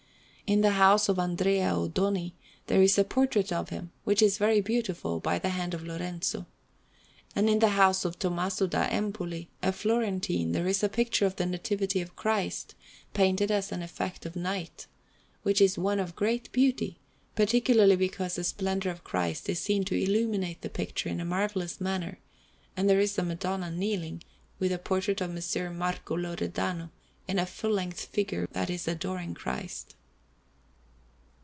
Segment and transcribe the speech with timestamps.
[0.47, 2.33] In the house of Andrea Odoni
[2.67, 6.45] there is a portrait of him, which is very beautiful, by the hand of Lorenzo.
[7.33, 11.37] And in the house of Tommaso da Empoli, a Florentine, there is a picture of
[11.37, 12.75] the Nativity of Christ,
[13.13, 14.87] painted as an effect of night,
[15.43, 16.99] which is one of great beauty,
[17.33, 21.79] particularly because the splendour of Christ is seen to illuminate the picture in a marvellous
[21.79, 22.19] manner;
[22.75, 24.21] and there is the Madonna kneeling,
[24.59, 26.89] with a portrait of Messer Marco Loredano
[27.25, 29.95] in a full length figure that is adoring Christ.